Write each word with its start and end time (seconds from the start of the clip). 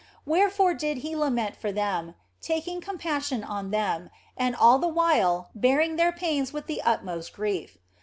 Wherefore 0.25 0.73
did 0.73 0.97
He 1.05 1.15
lament 1.15 1.55
for 1.55 1.71
them, 1.71 2.15
taking 2.41 2.81
compassion 2.81 3.43
on 3.43 3.69
them, 3.69 4.09
and 4.35 4.55
all 4.55 4.79
the 4.79 4.87
while 4.87 5.51
bearing 5.53 5.95
their 5.95 6.11
pains 6.11 6.51
with 6.51 6.65
the 6.65 6.81
utmost 6.81 7.33
grief. 7.33 7.77